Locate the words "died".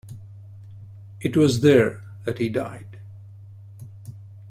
2.49-2.97